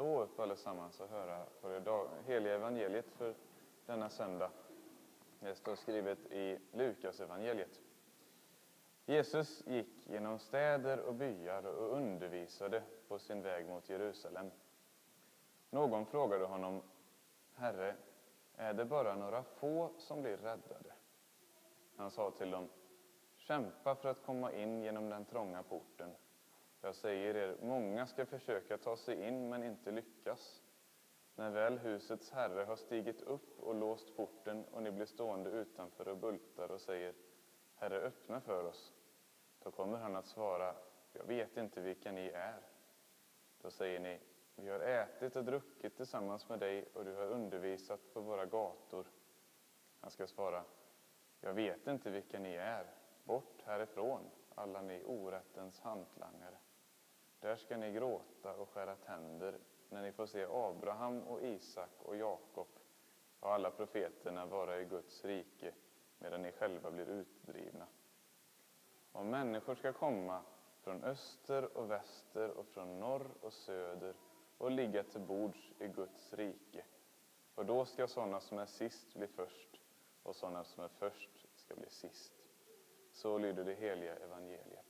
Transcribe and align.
stå 0.00 0.22
upp 0.22 0.40
allesammans 0.40 1.00
och 1.00 1.08
höra 1.08 1.44
på 1.60 1.68
det 1.68 1.80
dag- 1.80 2.08
heliga 2.26 2.54
evangeliet 2.54 3.10
för 3.10 3.34
denna 3.86 4.10
söndag. 4.10 4.50
Det 5.40 5.54
står 5.54 5.76
skrivet 5.76 6.18
i 6.18 6.58
Lukas 6.72 7.20
evangeliet. 7.20 7.80
Jesus 9.06 9.66
gick 9.66 10.06
genom 10.08 10.38
städer 10.38 11.00
och 11.00 11.14
byar 11.14 11.66
och 11.66 11.96
undervisade 11.96 12.82
på 13.08 13.18
sin 13.18 13.42
väg 13.42 13.68
mot 13.68 13.88
Jerusalem. 13.88 14.50
Någon 15.70 16.06
frågade 16.06 16.44
honom, 16.44 16.82
Herre, 17.54 17.96
är 18.56 18.72
det 18.72 18.84
bara 18.84 19.14
några 19.14 19.42
få 19.42 19.90
som 19.98 20.22
blir 20.22 20.36
räddade? 20.36 20.92
Han 21.96 22.10
sa 22.10 22.30
till 22.30 22.50
dem, 22.50 22.68
kämpa 23.36 23.94
för 23.94 24.08
att 24.08 24.22
komma 24.22 24.52
in 24.52 24.82
genom 24.82 25.10
den 25.10 25.24
trånga 25.24 25.62
porten. 25.62 26.10
Jag 26.82 26.94
säger 26.94 27.36
er, 27.36 27.56
många 27.62 28.06
ska 28.06 28.26
försöka 28.26 28.78
ta 28.78 28.96
sig 28.96 29.28
in 29.28 29.48
men 29.48 29.62
inte 29.62 29.90
lyckas. 29.90 30.62
När 31.34 31.50
väl 31.50 31.78
husets 31.78 32.30
herre 32.30 32.64
har 32.64 32.76
stigit 32.76 33.22
upp 33.22 33.60
och 33.60 33.74
låst 33.74 34.16
porten 34.16 34.64
och 34.64 34.82
ni 34.82 34.90
blir 34.90 35.06
stående 35.06 35.50
utanför 35.50 36.08
och 36.08 36.16
bultar 36.16 36.70
och 36.70 36.80
säger, 36.80 37.14
Herre, 37.74 38.00
öppna 38.00 38.40
för 38.40 38.64
oss. 38.64 38.92
Då 39.62 39.70
kommer 39.70 39.98
han 39.98 40.16
att 40.16 40.26
svara, 40.26 40.74
jag 41.12 41.24
vet 41.24 41.56
inte 41.56 41.80
vilka 41.80 42.12
ni 42.12 42.28
är. 42.28 42.60
Då 43.62 43.70
säger 43.70 44.00
ni, 44.00 44.20
vi 44.54 44.68
har 44.68 44.80
ätit 44.80 45.36
och 45.36 45.44
druckit 45.44 45.96
tillsammans 45.96 46.48
med 46.48 46.58
dig 46.58 46.88
och 46.94 47.04
du 47.04 47.14
har 47.14 47.26
undervisat 47.26 48.14
på 48.14 48.20
våra 48.20 48.46
gator. 48.46 49.06
Han 50.00 50.10
ska 50.10 50.26
svara, 50.26 50.64
jag 51.40 51.54
vet 51.54 51.86
inte 51.86 52.10
vilka 52.10 52.38
ni 52.38 52.54
är. 52.54 52.86
Bort 53.24 53.62
härifrån, 53.64 54.30
alla 54.54 54.82
ni 54.82 55.04
orättens 55.04 55.80
hantlangare. 55.80 56.58
Där 57.40 57.56
ska 57.56 57.76
ni 57.76 57.92
gråta 57.92 58.54
och 58.54 58.68
skära 58.68 58.96
tänder 58.96 59.58
när 59.88 60.02
ni 60.02 60.12
får 60.12 60.26
se 60.26 60.46
Abraham 60.50 61.22
och 61.22 61.42
Isak 61.42 61.90
och 61.98 62.16
Jakob 62.16 62.68
och 63.40 63.52
alla 63.52 63.70
profeterna 63.70 64.46
vara 64.46 64.80
i 64.80 64.84
Guds 64.84 65.24
rike 65.24 65.74
medan 66.18 66.42
ni 66.42 66.52
själva 66.52 66.90
blir 66.90 67.08
utdrivna. 67.08 67.86
Om 69.12 69.30
människor 69.30 69.74
ska 69.74 69.92
komma 69.92 70.42
från 70.82 71.04
öster 71.04 71.76
och 71.76 71.90
väster 71.90 72.50
och 72.50 72.66
från 72.66 73.00
norr 73.00 73.30
och 73.40 73.52
söder 73.52 74.14
och 74.58 74.70
ligga 74.70 75.02
till 75.02 75.20
bords 75.20 75.72
i 75.78 75.88
Guds 75.88 76.32
rike. 76.32 76.84
Och 77.54 77.66
då 77.66 77.84
ska 77.84 78.08
sådana 78.08 78.40
som 78.40 78.58
är 78.58 78.66
sist 78.66 79.14
bli 79.14 79.26
först 79.26 79.80
och 80.22 80.36
sådana 80.36 80.64
som 80.64 80.84
är 80.84 80.88
först 80.88 81.46
ska 81.56 81.74
bli 81.74 81.90
sist. 81.90 82.32
Så 83.12 83.38
lyder 83.38 83.64
det 83.64 83.74
heliga 83.74 84.16
evangeliet. 84.16 84.86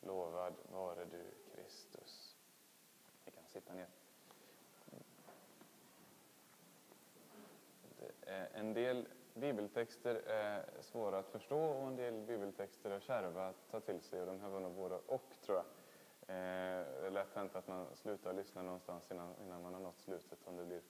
Lovad 0.00 0.54
vare 0.72 1.04
du, 1.04 1.24
Kristus. 1.64 2.36
Vi 3.24 3.30
kan 3.30 3.44
sitta 3.46 3.74
ner. 3.74 3.88
En 8.52 8.74
del 8.74 9.08
bibeltexter 9.34 10.14
är 10.26 10.64
svåra 10.80 11.18
att 11.18 11.28
förstå 11.28 11.58
och 11.58 11.86
en 11.86 11.96
del 11.96 12.14
bibeltexter 12.14 12.90
är 12.90 13.00
kärva 13.00 13.48
att 13.48 13.70
ta 13.70 13.80
till 13.80 14.00
sig. 14.00 14.20
Och 14.20 14.26
de 14.26 14.40
här 14.40 14.48
var 14.48 14.60
nog 14.60 14.72
både 14.74 14.94
och, 14.94 15.36
tror 15.44 15.56
jag. 15.56 15.66
Eh, 16.26 16.86
det 17.00 17.06
är 17.06 17.10
lätt 17.10 17.34
hänt 17.34 17.56
att 17.56 17.68
man 17.68 17.86
slutar 17.96 18.32
lyssna 18.32 18.62
någonstans 18.62 19.10
innan, 19.10 19.34
innan 19.40 19.62
man 19.62 19.74
har 19.74 19.80
nått 19.80 20.00
slutet 20.00 20.38
om 20.44 20.56
det 20.56 20.64
blir 20.64 20.82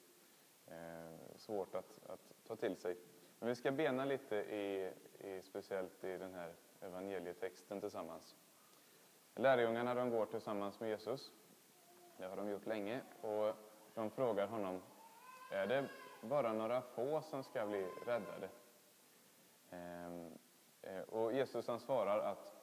eh, 0.67 1.37
svårt 1.37 1.75
att, 1.75 2.01
att 2.07 2.35
ta 2.47 2.57
till 2.57 2.77
sig. 2.77 2.97
Men 3.39 3.49
vi 3.49 3.55
ska 3.55 3.71
bena 3.73 4.05
lite, 4.05 4.37
i, 4.37 4.93
i, 5.19 5.43
speciellt 5.43 6.05
i 6.05 6.17
den 6.17 6.35
här 6.35 6.55
evangelietexten 6.81 7.81
tillsammans. 7.81 8.37
Lärjungarna 9.37 9.95
de 9.95 10.11
går 10.11 10.27
tillsammans 10.27 10.81
med 10.81 10.89
Jesus. 10.89 11.33
Det 12.17 12.25
har 12.25 12.37
de 12.37 12.49
gjort 12.49 12.67
länge. 12.67 13.01
Och 13.21 13.55
de 13.95 14.11
frågar 14.11 14.47
honom, 14.47 14.83
är 15.53 15.67
det 15.67 15.89
bara 16.21 16.53
några 16.53 16.83
få 16.83 17.23
som 17.23 17.45
ska 17.45 17.67
bli 17.67 17.87
räddade? 18.07 18.49
Ehm, 19.71 20.31
eh, 20.83 21.01
och 21.01 21.33
Jesus 21.33 21.69
han 21.69 21.81
svarar 21.81 22.19
att 22.19 22.55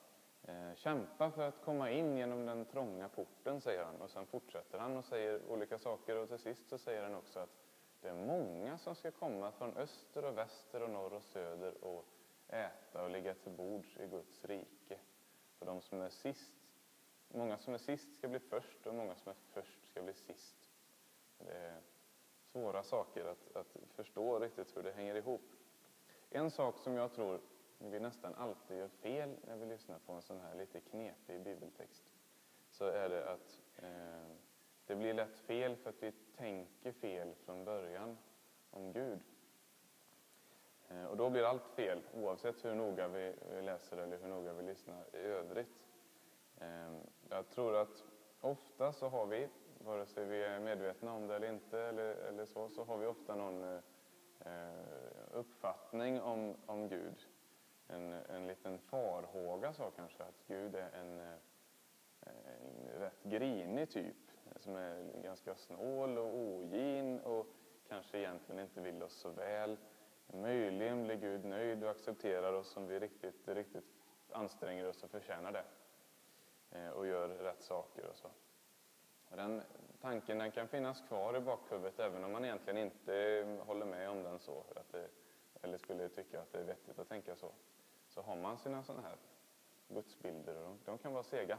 eh, 0.43 0.75
kämpa 0.75 1.31
för 1.31 1.47
att 1.47 1.61
komma 1.65 1.91
in 1.91 2.17
genom 2.17 2.45
den 2.45 2.65
trånga 2.65 3.09
porten, 3.09 3.61
säger 3.61 3.83
han. 3.83 4.01
Och 4.01 4.09
sen 4.09 4.25
fortsätter 4.25 4.79
han 4.79 4.97
och 4.97 5.05
säger 5.05 5.41
olika 5.49 5.79
saker 5.79 6.15
och 6.15 6.29
till 6.29 6.39
sist 6.39 6.69
så 6.69 6.77
säger 6.77 7.03
han 7.03 7.15
också 7.15 7.39
att 7.39 7.49
det 8.01 8.09
är 8.09 8.15
många 8.15 8.77
som 8.77 8.95
ska 8.95 9.11
komma 9.11 9.51
från 9.51 9.77
öster 9.77 10.25
och 10.25 10.37
väster 10.37 10.83
och 10.83 10.89
norr 10.89 11.13
och 11.13 11.23
söder 11.23 11.83
och 11.83 12.05
äta 12.47 13.03
och 13.03 13.09
ligga 13.09 13.33
till 13.33 13.51
bords 13.51 13.97
i 13.97 14.07
Guds 14.07 14.45
rike. 14.45 14.97
För 15.59 15.65
de 15.65 15.81
som 15.81 16.01
är 16.01 16.09
sist, 16.09 16.60
många 17.33 17.57
som 17.57 17.73
är 17.73 17.77
sist 17.77 18.15
ska 18.15 18.27
bli 18.27 18.39
först 18.39 18.87
och 18.87 18.95
många 18.95 19.15
som 19.15 19.29
är 19.29 19.35
först 19.53 19.85
ska 19.85 20.01
bli 20.01 20.13
sist. 20.13 20.69
Det 21.37 21.53
är 21.53 21.81
svåra 22.51 22.83
saker 22.83 23.25
att, 23.25 23.55
att 23.55 23.77
förstå 23.95 24.39
riktigt 24.39 24.77
hur 24.77 24.83
det 24.83 24.91
hänger 24.91 25.15
ihop. 25.15 25.41
En 26.29 26.51
sak 26.51 26.77
som 26.77 26.93
jag 26.93 27.13
tror 27.13 27.39
vi 27.77 27.99
nästan 27.99 28.35
alltid 28.35 28.77
gör 28.77 28.87
fel 28.87 29.35
när 29.47 29.55
vi 29.55 29.65
lyssnar 29.65 29.99
på 29.99 30.13
en 30.13 30.21
sån 30.21 30.39
här 30.39 30.55
lite 30.55 30.79
knepig 30.79 31.41
bibeltext 31.41 32.13
så 32.71 32.85
är 32.85 33.09
det 33.09 33.29
att 33.29 33.59
eh, 33.75 34.35
det 34.85 34.95
blir 34.95 35.13
lätt 35.13 35.39
fel 35.39 35.75
för 35.75 35.89
att 35.89 36.03
vi 36.03 36.11
tänker 36.35 36.91
fel 36.91 37.33
från 37.45 37.65
början 37.65 38.17
om 38.71 38.93
Gud. 38.93 39.19
Eh, 40.89 41.05
och 41.05 41.17
då 41.17 41.29
blir 41.29 41.43
allt 41.43 41.67
fel 41.67 42.01
oavsett 42.13 42.65
hur 42.65 42.75
noga 42.75 43.07
vi, 43.07 43.33
läser 43.61 43.97
eller 43.97 44.17
hur 44.17 44.27
noga 44.27 44.53
vi 44.53 44.63
lyssnar 44.63 45.15
i 45.15 45.17
övrigt. 45.17 45.87
Eh, 46.57 46.91
jag 47.31 47.49
tror 47.49 47.75
att 47.75 48.03
ofta 48.41 48.93
så 48.93 49.09
har 49.09 49.25
vi, 49.25 49.47
vare 49.77 50.05
sig 50.05 50.25
vi 50.25 50.43
är 50.43 50.59
medvetna 50.59 51.13
om 51.13 51.27
det 51.27 51.35
eller 51.35 51.49
inte, 51.49 51.79
eller, 51.79 52.15
eller 52.15 52.45
så, 52.45 52.69
så 52.69 52.83
har 52.83 52.97
vi 52.97 53.05
ofta 53.05 53.35
någon 53.35 53.63
eh, 54.39 54.51
uppfattning 55.31 56.21
om, 56.21 56.55
om 56.65 56.89
Gud. 56.89 57.27
En, 57.87 58.13
en 58.13 58.47
liten 58.47 58.79
farhåga 58.79 59.73
så 59.73 59.91
kanske, 59.95 60.23
att 60.23 60.43
Gud 60.47 60.75
är 60.75 60.89
en, 60.93 61.19
eh, 61.19 61.33
en 62.21 62.99
rätt 62.99 63.23
grinig 63.23 63.89
typ 63.89 64.15
som 64.55 64.75
är 64.75 65.21
ganska 65.23 65.55
snål 65.55 66.17
och 66.17 66.35
ogin 66.35 67.19
och 67.19 67.47
kanske 67.87 68.19
egentligen 68.19 68.61
inte 68.61 68.81
vill 68.81 69.03
oss 69.03 69.13
så 69.13 69.29
väl. 69.29 69.77
Möjligen 70.27 71.03
blir 71.03 71.15
Gud 71.15 71.45
nöjd 71.45 71.83
och 71.83 71.89
accepterar 71.89 72.53
oss 72.53 72.77
om 72.77 72.87
vi 72.87 72.99
riktigt, 72.99 73.47
riktigt 73.47 73.85
anstränger 74.31 74.87
oss 74.87 75.03
och 75.03 75.09
förtjänar 75.09 75.51
det 75.51 75.63
Eh, 76.71 76.89
och 76.89 77.07
gör 77.07 77.27
rätt 77.27 77.61
saker 77.61 78.05
och 78.05 78.15
så. 78.15 78.27
Och 79.29 79.37
den 79.37 79.61
tanken 80.01 80.37
den 80.37 80.51
kan 80.51 80.67
finnas 80.67 81.01
kvar 81.07 81.37
i 81.37 81.39
bakhuvudet 81.39 81.99
även 81.99 82.23
om 82.23 82.31
man 82.31 82.45
egentligen 82.45 82.77
inte 82.77 83.45
håller 83.65 83.85
med 83.85 84.09
om 84.09 84.23
den 84.23 84.39
så, 84.39 84.63
att 84.75 84.91
det, 84.91 85.07
eller 85.61 85.77
skulle 85.77 86.09
tycka 86.09 86.41
att 86.41 86.51
det 86.51 86.59
är 86.59 86.63
vettigt 86.63 86.99
att 86.99 87.09
tänka 87.09 87.35
så. 87.35 87.51
Så 88.07 88.21
har 88.21 88.35
man 88.35 88.57
sina 88.57 88.83
sådana 88.83 89.07
här 89.07 89.17
gudsbilder 89.87 90.55
och 90.55 90.63
de, 90.63 90.77
de 90.85 90.97
kan 90.97 91.13
vara 91.13 91.23
sega. 91.23 91.57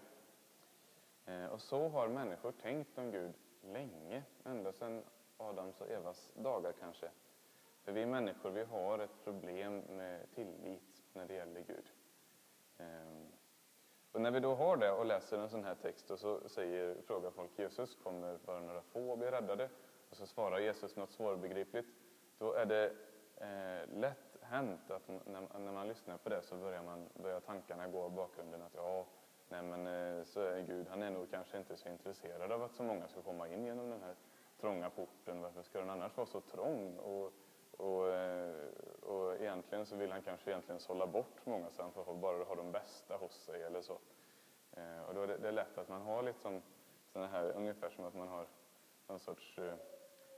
Eh, 1.27 1.47
och 1.47 1.61
så 1.61 1.89
har 1.89 2.09
människor 2.09 2.53
tänkt 2.53 2.99
om 2.99 3.11
Gud 3.11 3.35
länge, 3.63 4.23
ända 4.45 4.73
sedan 4.73 5.05
Adams 5.37 5.81
och 5.81 5.91
Evas 5.91 6.31
dagar 6.35 6.73
kanske. 6.81 7.11
För 7.85 7.93
vi 7.93 8.07
människor 8.07 8.51
vi 8.51 8.65
har 8.65 8.99
ett 8.99 9.25
problem 9.25 9.79
med 9.79 10.31
tillit 10.35 11.03
när 11.13 11.27
det 11.27 11.35
gäller 11.35 11.61
Gud. 11.61 11.93
Ehm, 12.79 13.22
och 14.13 14.21
när 14.21 14.31
vi 14.31 14.41
då 14.41 14.55
har 14.55 14.77
det 14.77 14.91
och 14.91 15.07
läser 15.07 15.39
en 15.39 15.49
sån 15.49 15.65
här 15.65 15.75
text 15.75 16.11
och 16.11 16.19
så 16.19 16.49
säger, 16.49 16.97
frågar 17.07 17.31
folk 17.31 17.59
Jesus, 17.59 17.97
kommer 18.03 18.39
bara 18.47 18.61
några 18.61 18.83
få 18.83 19.17
bli 19.17 19.31
räddade? 19.31 19.69
Och 20.11 20.17
så 20.17 20.27
svarar 20.27 20.59
Jesus 20.59 20.97
något 20.97 21.13
svårbegripligt. 21.13 21.89
Då 22.39 22.53
är 22.53 22.67
det 22.67 22.93
eh, 23.37 23.99
lätt 23.99 24.37
hänt 24.41 24.91
att 24.91 25.09
när, 25.09 25.59
när, 25.59 25.73
man 25.73 25.89
lyssnar 25.89 26.19
på 26.19 26.29
det 26.29 26.43
så 26.43 26.57
börjar, 26.57 26.83
man, 26.83 27.09
börjar 27.15 27.41
tankarna 27.41 27.89
gå 27.89 28.07
i 28.07 28.11
bakgrunden 28.11 28.63
att 28.63 28.75
ja, 28.75 29.07
nej 29.49 29.63
men 29.63 29.87
eh, 29.87 30.25
så 30.25 30.41
är 30.41 30.61
Gud, 30.61 30.87
han 30.89 31.03
är 31.03 31.11
nog 31.11 31.31
kanske 31.31 31.59
inte 31.59 31.77
så 31.77 31.89
intresserad 31.89 32.53
av 32.53 32.63
att 32.63 32.75
så 32.75 32.83
många 32.83 33.09
ska 33.09 33.23
komma 33.23 33.49
in 33.49 33.65
genom 33.65 33.91
den 33.91 34.03
här 34.03 34.15
trånga 34.61 34.91
porten. 34.91 35.41
Varför 35.41 35.63
ska 35.63 35.79
den 35.79 35.91
annars 35.91 36.17
vara 36.17 36.27
så 36.27 36.41
trång? 36.41 36.97
Och, 36.97 37.33
och, 37.83 38.09
eh, 38.09 38.55
och 39.03 39.35
egentligen 39.35 39.87
så 39.87 39.97
vill 39.97 40.13
han 40.13 40.23
kanske 40.23 40.51
egentligen 40.51 40.81
sålla 40.81 41.07
bort 41.07 41.47
många 41.47 41.71
så 41.71 41.83
han 41.83 41.93
får 41.93 42.15
bara 42.15 42.45
ha 42.45 42.55
de 42.55 42.73
bästa 42.73 43.17
hos 43.17 43.33
sig 43.33 43.63
eller 43.63 43.83
så. 43.83 43.99
Eh, 44.73 45.03
och 45.09 45.15
då 45.15 45.23
är 45.23 45.27
det, 45.27 45.37
det 45.37 45.49
är 45.49 45.53
lätt 45.53 45.79
att 45.79 45.89
man 45.89 46.03
har 46.03 46.23
liksom 46.23 46.63
sådana 47.13 47.29
här, 47.29 47.53
ungefär 47.53 47.91
som 47.91 48.05
att 48.05 48.15
man 48.15 48.29
har 48.29 48.47
någon 49.07 49.19
sorts 49.19 49.59
eh, 49.59 49.75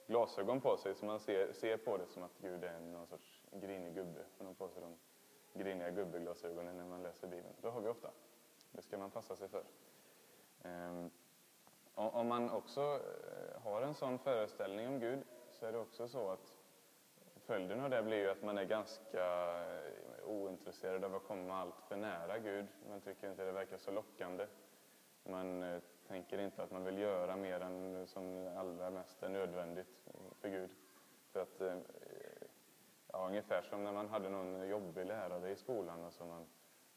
glasögon 0.06 0.60
på 0.60 0.76
sig 0.76 0.94
så 0.94 1.06
man 1.06 1.20
ser, 1.20 1.52
ser 1.52 1.76
på 1.76 1.96
det 1.96 2.06
som 2.06 2.22
att 2.22 2.38
Gud 2.38 2.64
är 2.64 2.80
någon 2.80 3.06
sorts 3.06 3.42
grinig 3.52 3.94
gubbe. 3.94 4.24
Man 4.38 4.46
har 4.46 4.54
på 4.54 4.68
sig 4.68 4.82
de 4.82 4.96
griniga 5.62 5.90
gubbeglasögonen 5.90 6.76
när 6.76 6.84
man 6.84 7.02
läser 7.02 7.28
Bibeln. 7.28 7.54
Det 7.60 7.68
har 7.68 7.80
vi 7.80 7.88
ofta. 7.88 8.10
Det 8.72 8.82
ska 8.82 8.98
man 8.98 9.10
passa 9.10 9.36
sig 9.36 9.48
för. 9.48 9.64
Ehm, 10.62 11.10
om 11.94 12.28
man 12.28 12.50
också 12.50 13.00
har 13.62 13.82
en 13.82 13.94
sån 13.94 14.18
föreställning 14.18 14.88
om 14.88 15.00
Gud 15.00 15.22
så 15.50 15.66
är 15.66 15.72
det 15.72 15.78
också 15.78 16.08
så 16.08 16.30
att 16.30 16.54
följden 17.46 17.80
av 17.80 17.90
det 17.90 18.02
blir 18.02 18.16
ju 18.16 18.30
att 18.30 18.42
man 18.42 18.58
är 18.58 18.64
ganska 18.64 19.24
eh, 19.60 20.28
ointresserad 20.28 21.04
av 21.04 21.14
att 21.14 21.24
komma 21.24 21.54
allt 21.60 21.80
för 21.88 21.96
nära 21.96 22.38
Gud. 22.38 22.66
Man 22.88 23.00
tycker 23.00 23.30
inte 23.30 23.44
det 23.44 23.52
verkar 23.52 23.78
så 23.78 23.90
lockande. 23.90 24.46
Man 25.24 25.62
eh, 25.62 25.80
tänker 26.08 26.38
inte 26.38 26.62
att 26.62 26.70
man 26.70 26.84
vill 26.84 26.98
göra 26.98 27.36
mer 27.36 27.60
än 27.60 28.06
som 28.06 28.48
allra 28.56 28.90
mest 28.90 29.22
är 29.22 29.28
nödvändigt 29.28 30.04
för 30.40 30.48
Gud. 30.48 30.70
För 31.32 31.42
att, 31.42 31.60
eh, 31.60 31.76
ja, 33.12 33.26
ungefär 33.26 33.62
som 33.62 33.84
när 33.84 33.92
man 33.92 34.08
hade 34.08 34.28
någon 34.28 34.68
jobbig 34.68 35.06
lärare 35.06 35.50
i 35.50 35.56
skolan 35.56 36.04
Alltså 36.04 36.24
man, 36.24 36.46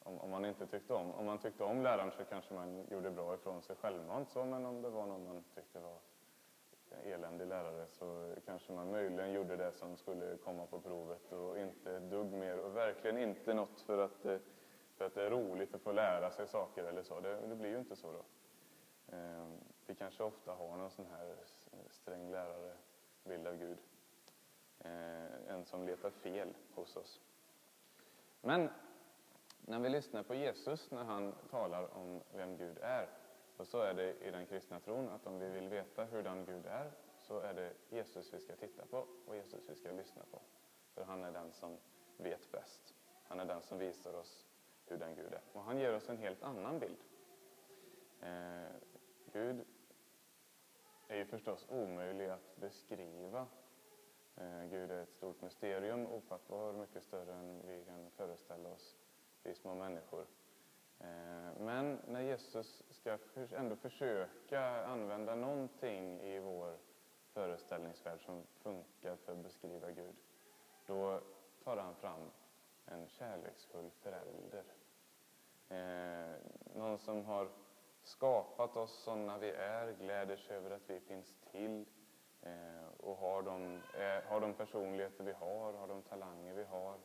om, 0.03 0.19
om, 0.19 0.29
man 0.29 0.45
inte 0.45 0.67
tyckte 0.67 0.93
om. 0.93 1.11
Om 1.11 1.25
man 1.25 1.37
tyckte 1.37 1.63
om 1.63 1.83
läraren 1.83 2.11
så 2.11 2.25
kanske 2.25 2.53
man 2.53 2.85
gjorde 2.91 3.11
bra 3.11 3.33
ifrån 3.33 3.61
sig 3.61 3.75
självmant 3.75 4.29
så, 4.29 4.45
men 4.45 4.65
om 4.65 4.81
det 4.81 4.89
var 4.89 5.05
någon 5.05 5.25
man 5.25 5.43
tyckte 5.55 5.79
var 5.79 5.97
eländig 7.05 7.47
lärare 7.47 7.87
så 7.87 8.35
kanske 8.45 8.73
man 8.73 8.91
möjligen 8.91 9.31
gjorde 9.31 9.55
det 9.55 9.71
som 9.71 9.97
skulle 9.97 10.37
komma 10.37 10.65
på 10.65 10.81
provet 10.81 11.31
och 11.31 11.57
inte 11.59 11.95
ett 11.95 12.09
dugg 12.09 12.33
mer 12.33 12.59
och 12.59 12.75
verkligen 12.75 13.17
inte 13.17 13.53
något 13.53 13.81
för 13.81 13.97
att, 13.97 14.25
eh, 14.25 14.37
för 14.97 15.05
att 15.05 15.15
det 15.15 15.23
är 15.23 15.29
roligt 15.29 15.75
att 15.75 15.81
få 15.81 15.91
lära 15.91 16.31
sig 16.31 16.47
saker 16.47 16.83
eller 16.83 17.03
så. 17.03 17.19
Det, 17.19 17.47
det 17.47 17.55
blir 17.55 17.69
ju 17.69 17.77
inte 17.79 17.95
så 17.95 18.11
då. 18.11 18.23
Ehm, 19.15 19.57
vi 19.85 19.95
kanske 19.95 20.23
ofta 20.23 20.51
har 20.51 20.77
någon 20.77 20.91
sån 20.91 21.07
här 21.11 21.35
sträng 21.89 22.31
lärare, 22.31 22.73
bild 23.23 23.47
av 23.47 23.57
Gud. 23.57 23.77
Ehm, 24.79 25.47
en 25.47 25.65
som 25.65 25.85
letar 25.85 26.09
fel 26.09 26.53
hos 26.75 26.95
oss. 26.95 27.21
Men 28.41 28.69
när 29.61 29.79
vi 29.79 29.89
lyssnar 29.89 30.23
på 30.23 30.35
Jesus 30.35 30.91
när 30.91 31.03
han 31.03 31.35
talar 31.49 31.97
om 31.97 32.21
vem 32.33 32.57
Gud 32.57 32.77
är, 32.81 33.09
och 33.57 33.67
så 33.67 33.81
är 33.81 33.93
det 33.93 34.13
i 34.13 34.31
den 34.31 34.45
kristna 34.45 34.79
tron 34.79 35.09
att 35.09 35.27
om 35.27 35.39
vi 35.39 35.49
vill 35.49 35.69
veta 35.69 36.05
hurdan 36.05 36.45
Gud 36.45 36.65
är, 36.65 36.91
så 37.21 37.39
är 37.39 37.53
det 37.53 37.73
Jesus 37.89 38.33
vi 38.33 38.39
ska 38.39 38.55
titta 38.55 38.85
på 38.85 39.07
och 39.25 39.35
Jesus 39.35 39.69
vi 39.69 39.75
ska 39.75 39.91
lyssna 39.91 40.23
på. 40.31 40.41
För 40.93 41.03
han 41.03 41.23
är 41.23 41.31
den 41.31 41.51
som 41.51 41.77
vet 42.17 42.51
bäst. 42.51 42.93
Han 43.23 43.39
är 43.39 43.45
den 43.45 43.61
som 43.61 43.77
visar 43.77 44.13
oss 44.13 44.45
hur 44.85 44.97
den 44.97 45.15
Gud 45.15 45.33
är. 45.33 45.41
Och 45.53 45.63
han 45.63 45.77
ger 45.79 45.95
oss 45.95 46.09
en 46.09 46.17
helt 46.17 46.43
annan 46.43 46.79
bild. 46.79 46.97
Eh, 48.21 48.71
Gud 49.33 49.65
är 51.07 51.17
ju 51.17 51.25
förstås 51.25 51.65
omöjlig 51.69 52.29
att 52.29 52.55
beskriva. 52.55 53.47
Eh, 54.35 54.65
Gud 54.65 54.91
är 54.91 55.03
ett 55.03 55.13
stort 55.13 55.41
mysterium, 55.41 56.07
ofattbar, 56.07 56.73
mycket 56.73 57.03
större 57.03 57.33
än 57.33 57.61
vi 57.67 57.85
kan 57.85 58.11
föreställa 58.11 58.69
oss, 58.69 58.97
vi 59.43 59.55
små 59.55 59.75
människor. 59.75 60.25
Eh, 60.99 61.59
men 61.59 62.01
när 62.07 62.21
Jesus 62.21 62.83
ska 62.89 63.17
ändå 63.51 63.75
försöka 63.75 64.85
använda 64.85 65.35
någonting 65.35 66.21
i 66.21 66.39
vår 66.39 66.77
föreställningsvärld 67.33 68.25
som 68.25 68.43
funkar 68.61 69.15
för 69.15 69.31
att 69.31 69.37
beskriva 69.37 69.91
Gud, 69.91 70.15
då 70.85 71.21
tar 71.63 71.77
han 71.77 71.95
fram 71.95 72.31
en 72.85 73.07
kärleksfull 73.07 73.91
förälder. 74.01 74.63
Eh, 75.69 76.35
någon 76.75 76.97
som 76.97 77.25
har 77.25 77.49
skapat 78.03 78.75
oss 78.75 79.03
sådana 79.03 79.37
vi 79.37 79.51
är, 79.51 79.91
gläder 79.91 80.37
sig 80.37 80.57
över 80.57 80.71
att 80.71 80.89
vi 80.89 80.99
finns 80.99 81.35
till 81.51 81.85
eh, 82.41 82.87
och 82.97 83.17
har 83.17 83.41
de, 83.41 83.81
har 84.27 84.41
de 84.41 84.53
personligheter 84.53 85.23
vi 85.23 85.31
har, 85.31 85.73
har 85.73 85.87
de 85.87 86.01
talanger 86.01 86.53
vi 86.53 86.63
har 86.63 86.97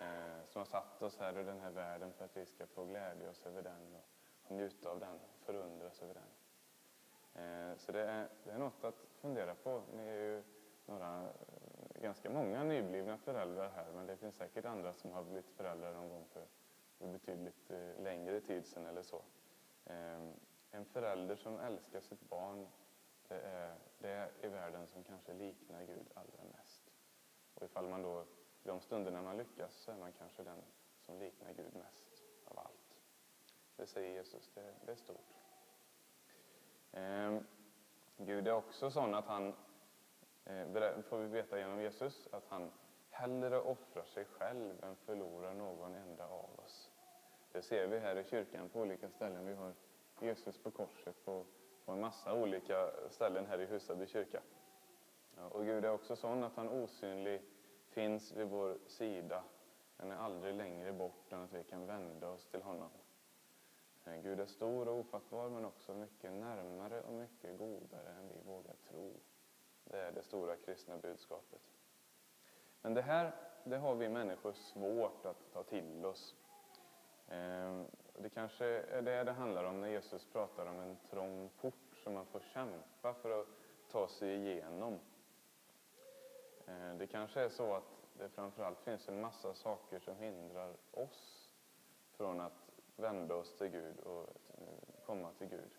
eh, 0.00 0.46
som 0.46 0.60
har 0.60 0.66
satt 0.66 1.02
oss 1.02 1.18
här 1.18 1.38
i 1.38 1.44
den 1.44 1.60
här 1.60 1.70
världen 1.70 2.12
för 2.12 2.24
att 2.24 2.36
vi 2.36 2.46
ska 2.46 2.66
få 2.66 2.84
glädje 2.84 3.28
oss 3.28 3.46
över 3.46 3.62
den 3.62 3.94
och 3.94 4.50
njuta 4.50 4.90
av 4.90 5.00
den, 5.00 5.18
förundras 5.44 6.02
över 6.02 6.14
den. 6.14 6.30
Eh, 7.34 7.76
så 7.76 7.92
det 7.92 8.00
är, 8.00 8.28
det 8.44 8.50
är 8.50 8.58
något 8.58 8.84
att 8.84 9.06
fundera 9.20 9.54
på. 9.54 9.82
Ni 9.96 10.08
är 10.08 10.14
ju 10.14 10.42
några, 10.86 11.22
eh, 11.22 12.02
ganska 12.02 12.30
många 12.30 12.64
nyblivna 12.64 13.18
föräldrar 13.18 13.70
här, 13.70 13.92
men 13.94 14.06
det 14.06 14.16
finns 14.16 14.36
säkert 14.36 14.64
andra 14.64 14.94
som 14.94 15.12
har 15.12 15.24
blivit 15.24 15.50
föräldrar 15.50 15.92
någon 15.92 16.08
gång 16.08 16.24
för 16.32 16.46
betydligt 16.98 17.70
eh, 17.70 18.02
längre 18.02 18.40
tid 18.40 18.66
sedan 18.66 18.86
eller 18.86 19.02
så. 19.02 19.22
Eh, 19.84 20.20
en 20.70 20.84
förälder 20.84 21.36
som 21.36 21.58
älskar 21.58 22.00
sitt 22.00 22.28
barn, 22.28 22.68
det 23.28 23.40
är 23.40 23.74
det 23.98 24.30
i 24.42 24.48
världen 24.48 24.86
som 24.86 25.04
kanske 25.04 25.32
liknar 25.32 25.82
Gud 25.82 26.06
allra 26.14 26.44
mest. 26.52 26.82
Och 27.54 27.62
ifall 27.62 27.88
man 27.88 28.02
då 28.02 28.24
i 28.64 28.68
de 28.68 28.80
stunderna 28.80 29.22
man 29.22 29.36
lyckas 29.36 29.74
så 29.74 29.92
är 29.92 29.96
man 29.96 30.12
kanske 30.12 30.42
den 30.42 30.62
som 31.06 31.18
liknar 31.18 31.52
Gud 31.52 31.74
mest 31.74 32.22
av 32.44 32.58
allt. 32.58 32.96
Det 33.76 33.86
säger 33.86 34.14
Jesus, 34.14 34.50
det, 34.54 34.74
det 34.86 34.92
är 34.92 34.96
stort. 34.96 35.34
Eh, 36.92 37.40
Gud 38.16 38.48
är 38.48 38.52
också 38.52 38.90
sån 38.90 39.14
att 39.14 39.26
han, 39.26 39.54
eh, 40.44 41.00
får 41.02 41.18
vi 41.18 41.26
veta 41.26 41.58
genom 41.58 41.80
Jesus, 41.80 42.28
att 42.32 42.44
han 42.48 42.70
hellre 43.10 43.60
offrar 43.60 44.04
sig 44.04 44.24
själv 44.24 44.84
än 44.84 44.96
förlorar 44.96 45.54
någon 45.54 45.94
enda 45.94 46.24
av 46.24 46.60
oss. 46.64 46.90
Det 47.52 47.62
ser 47.62 47.86
vi 47.86 47.98
här 47.98 48.16
i 48.16 48.24
kyrkan 48.24 48.68
på 48.68 48.80
olika 48.80 49.10
ställen. 49.10 49.46
Vi 49.46 49.54
har 49.54 49.72
Jesus 50.20 50.58
på 50.58 50.70
korset 50.70 51.24
på, 51.24 51.44
på 51.84 51.92
en 51.92 52.00
massa 52.00 52.34
olika 52.34 52.90
ställen 53.10 53.46
här 53.46 53.60
i 53.60 53.66
Husaby 53.66 54.06
kyrka. 54.06 54.40
Ja, 55.36 55.48
och 55.48 55.64
Gud 55.64 55.84
är 55.84 55.90
också 55.90 56.16
sån 56.16 56.44
att 56.44 56.56
han 56.56 56.68
osynlig 56.68 57.42
finns 57.90 58.32
vid 58.32 58.46
vår 58.46 58.78
sida. 58.86 59.42
Den 59.96 60.10
är 60.10 60.16
aldrig 60.16 60.54
längre 60.54 60.92
bort 60.92 61.32
än 61.32 61.40
att 61.42 61.52
vi 61.52 61.64
kan 61.64 61.86
vända 61.86 62.28
oss 62.28 62.46
till 62.46 62.62
honom. 62.62 62.90
Gud 64.22 64.40
är 64.40 64.46
stor 64.46 64.88
och 64.88 64.98
ofattbar 64.98 65.48
men 65.48 65.64
också 65.64 65.94
mycket 65.94 66.32
närmare 66.32 67.00
och 67.00 67.12
mycket 67.12 67.58
godare 67.58 68.08
än 68.08 68.28
vi 68.28 68.50
vågar 68.50 68.74
tro. 68.90 69.12
Det 69.84 69.98
är 69.98 70.12
det 70.12 70.22
stora 70.22 70.56
kristna 70.56 70.96
budskapet. 70.96 71.60
Men 72.82 72.94
det 72.94 73.02
här 73.02 73.32
det 73.64 73.76
har 73.76 73.94
vi 73.94 74.08
människor 74.08 74.52
svårt 74.52 75.26
att 75.26 75.52
ta 75.52 75.62
till 75.62 76.04
oss. 76.04 76.34
Ehm, 77.28 77.86
det 78.18 78.28
kanske 78.28 78.66
är 78.66 79.02
det 79.02 79.24
det 79.24 79.32
handlar 79.32 79.64
om 79.64 79.80
när 79.80 79.88
Jesus 79.88 80.26
pratar 80.32 80.66
om 80.66 80.80
en 80.80 80.96
trång 81.10 81.50
port 81.60 81.96
som 82.02 82.14
man 82.14 82.26
får 82.26 82.40
kämpa 82.40 83.14
för 83.14 83.40
att 83.40 83.46
ta 83.90 84.08
sig 84.08 84.34
igenom. 84.34 84.98
Eh, 86.70 86.94
det 86.98 87.06
kanske 87.06 87.40
är 87.40 87.48
så 87.48 87.74
att 87.74 88.02
det 88.18 88.28
framförallt 88.28 88.80
finns 88.80 89.08
en 89.08 89.20
massa 89.20 89.54
saker 89.54 89.98
som 89.98 90.16
hindrar 90.16 90.74
oss 90.90 91.50
från 92.16 92.40
att 92.40 92.70
vända 92.96 93.34
oss 93.34 93.56
till 93.56 93.68
Gud 93.68 94.00
och 94.00 94.28
eh, 94.58 95.04
komma 95.06 95.32
till 95.38 95.48
Gud. 95.48 95.70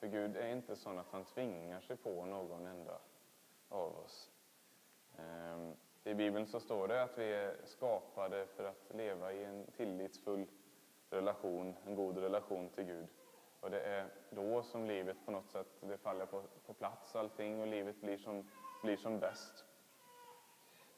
För 0.00 0.06
Gud 0.06 0.36
är 0.36 0.48
inte 0.48 0.76
sån 0.76 0.98
att 0.98 1.10
han 1.10 1.24
tvingar 1.24 1.80
sig 1.80 1.96
på 1.96 2.24
någon 2.24 2.66
enda 2.66 2.98
av 3.68 3.98
oss. 3.98 4.30
Ehm, 5.18 5.76
I 6.04 6.14
Bibeln 6.14 6.46
så 6.46 6.60
står 6.60 6.88
det 6.88 7.02
att 7.02 7.18
vi 7.18 7.32
är 7.32 7.56
skapade 7.64 8.46
för 8.46 8.64
att 8.64 8.94
leva 8.94 9.32
i 9.32 9.44
en 9.44 9.66
tillitsfull 9.76 10.46
relation, 11.10 11.76
en 11.86 11.94
god 11.94 12.18
relation 12.18 12.68
till 12.68 12.84
Gud. 12.84 13.06
Och 13.60 13.70
det 13.70 13.80
är 13.80 14.08
då 14.30 14.62
som 14.62 14.84
livet 14.84 15.16
på 15.24 15.30
något 15.30 15.50
sätt 15.50 15.66
det 15.80 15.98
faller 15.98 16.26
på, 16.26 16.42
på 16.66 16.72
plats 16.72 17.16
allting 17.16 17.60
och 17.60 17.66
livet 17.66 18.00
blir 18.00 18.18
som, 18.18 18.50
blir 18.82 18.96
som 18.96 19.18
bäst. 19.18 19.64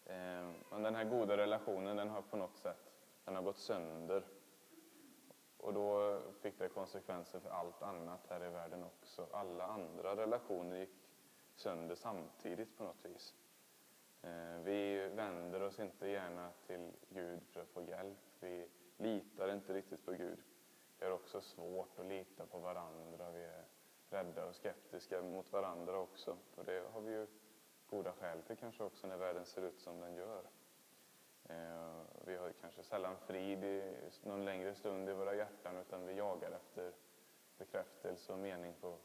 Eh, 0.07 0.51
Men 0.71 0.83
den 0.83 0.95
här 0.95 1.05
goda 1.05 1.37
relationen 1.37 1.97
den 1.97 2.09
har 2.09 2.23
på 2.23 2.37
något 2.37 2.57
sätt 2.57 2.93
den 3.25 3.35
har 3.35 3.43
gått 3.43 3.59
sönder. 3.59 4.25
Och 5.57 5.73
då 5.75 6.21
fick 6.41 6.59
det 6.59 6.69
konsekvenser 6.69 7.41
för 7.41 7.51
allt 7.51 7.83
annat 7.83 8.27
här 8.29 8.45
i 8.45 8.49
världen 8.49 8.85
också. 8.85 9.27
Alla 9.33 9.65
andra 9.67 10.17
relationer 10.17 10.77
gick 10.77 11.09
sönder 11.57 11.95
samtidigt 11.95 12.77
på 12.79 12.85
något 12.85 13.05
vis. 13.05 13.35
Eh, 14.23 14.59
vi 14.65 15.09
vänder 15.09 15.63
oss 15.63 15.81
inte 15.81 16.09
gärna 16.09 16.51
till 16.67 16.93
Gud 17.09 17.41
för 17.51 17.61
att 17.61 17.69
få 17.69 17.83
hjälp. 17.83 18.19
Vi 18.41 18.69
litar 18.97 19.53
inte 19.53 19.75
riktigt 19.75 20.05
på 20.05 20.13
Gud. 20.13 20.39
Vi 20.99 21.05
har 21.05 21.13
också 21.13 21.41
svårt 21.41 21.99
att 21.99 22.07
lita 22.07 22.47
på 22.47 22.59
varandra. 22.59 23.31
Vi 23.31 23.45
är 23.45 23.65
rädda 24.11 24.47
och 24.47 24.55
skeptiska 24.55 25.23
mot 25.23 25.53
varandra 25.53 25.99
också. 25.99 26.37
Och 26.55 26.65
det 26.65 26.83
har 26.93 27.01
vi 27.01 27.13
ju 27.13 27.27
goda 27.91 28.13
skäl 28.13 28.43
till 28.43 28.57
kanske 28.57 28.85
också 28.85 29.07
när 29.07 29.17
världen 29.17 29.47
ser 29.47 29.63
ut 29.63 29.81
som 29.81 30.01
den 30.01 30.15
gör. 30.15 30.43
Eh, 31.49 32.01
vi 32.25 32.37
har 32.37 32.53
kanske 32.61 32.83
sällan 32.83 33.17
frid 33.17 33.65
i 33.65 33.95
någon 34.23 34.45
längre 34.45 34.75
stund 34.75 35.09
i 35.09 35.13
våra 35.13 35.35
hjärtan 35.35 35.77
utan 35.77 36.07
vi 36.07 36.15
jagar 36.15 36.51
efter 36.51 36.93
bekräftelse 37.59 38.33
och 38.33 38.39
mening 38.39 38.75
på, 38.81 38.99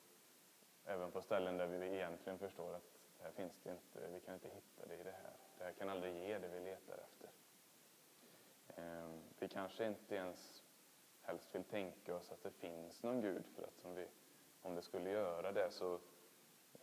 även 0.85 1.11
på 1.11 1.21
ställen 1.21 1.57
där 1.57 1.67
vi 1.67 1.95
egentligen 1.95 2.39
förstår 2.39 2.73
att 2.73 3.00
det 3.17 3.23
här 3.23 3.31
finns 3.31 3.59
det 3.63 3.71
inte, 3.71 4.07
vi 4.07 4.19
kan 4.19 4.33
inte 4.33 4.50
hitta 4.50 4.85
det 4.88 4.95
i 4.95 5.03
det 5.03 5.15
här. 5.23 5.33
Det 5.57 5.63
här 5.63 5.71
kan 5.71 5.89
aldrig 5.89 6.15
ge 6.15 6.39
det 6.39 6.47
vi 6.47 6.59
letar 6.59 6.97
efter. 6.97 7.29
Eh, 8.67 9.09
vi 9.39 9.47
kanske 9.47 9.85
inte 9.85 10.15
ens 10.15 10.63
helst 11.21 11.55
vill 11.55 11.63
tänka 11.63 12.15
oss 12.15 12.31
att 12.31 12.43
det 12.43 12.51
finns 12.51 13.03
någon 13.03 13.21
Gud 13.21 13.45
för 13.55 13.63
att 13.63 13.85
om, 13.85 13.95
vi, 13.95 14.07
om 14.61 14.75
det 14.75 14.81
skulle 14.81 15.09
göra 15.09 15.51
det 15.51 15.71
så 15.71 16.00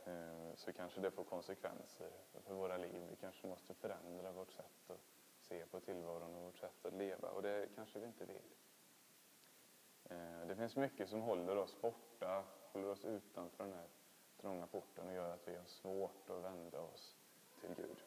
Eh, 0.09 0.55
så 0.55 0.73
kanske 0.73 1.01
det 1.01 1.11
får 1.11 1.25
konsekvenser 1.25 2.11
för 2.47 2.55
våra 2.55 2.77
liv. 2.77 3.03
Vi 3.11 3.17
kanske 3.17 3.47
måste 3.47 3.75
förändra 3.75 4.33
vårt 4.33 4.53
sätt 4.53 4.91
att 4.91 5.01
se 5.41 5.67
på 5.67 5.81
tillvaron 5.81 6.35
och 6.35 6.43
vårt 6.43 6.59
sätt 6.59 6.87
att 6.87 6.93
leva 6.93 7.29
och 7.29 7.43
det 7.43 7.69
kanske 7.75 7.99
vi 7.99 8.07
inte 8.07 8.25
vill. 8.25 8.55
Eh, 10.05 10.47
det 10.47 10.57
finns 10.57 10.77
mycket 10.77 11.09
som 11.09 11.21
håller 11.21 11.57
oss 11.57 11.81
borta, 11.81 12.45
håller 12.73 12.89
oss 12.89 13.05
utanför 13.05 13.65
den 13.65 13.73
här 13.73 13.89
trånga 14.41 14.67
porten 14.67 15.07
och 15.07 15.15
gör 15.15 15.35
att 15.35 15.49
vi 15.49 15.57
har 15.57 15.65
svårt 15.65 16.31
att 16.31 16.43
vända 16.43 16.81
oss 16.81 17.17
till 17.61 17.75
Gud. 17.75 18.03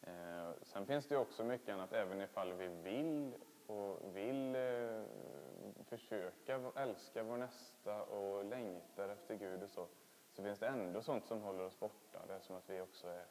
Eh, 0.00 0.50
sen 0.62 0.86
finns 0.86 1.06
det 1.06 1.16
också 1.16 1.44
mycket 1.44 1.68
annat, 1.68 1.92
även 1.92 2.20
ifall 2.20 2.52
vi 2.52 2.68
vill 2.68 3.34
och 3.66 4.16
vill 4.16 4.56
försöka 5.84 6.72
älska 6.76 7.22
vår 7.22 7.36
nästa 7.36 8.02
och 8.02 8.44
längtar 8.44 9.08
efter 9.08 9.34
Gud 9.34 9.62
och 9.62 9.70
så, 9.70 9.86
så 10.32 10.42
finns 10.42 10.58
det 10.58 10.66
ändå 10.66 11.02
sånt 11.02 11.26
som 11.26 11.42
håller 11.42 11.64
oss 11.64 11.78
borta. 11.78 12.26
Det 12.26 12.34
är 12.34 12.40
som 12.40 12.56
att 12.56 12.70
vi 12.70 12.80
också 12.80 13.08
är 13.08 13.26